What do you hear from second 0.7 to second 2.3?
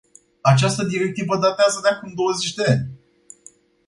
directivă datează de acum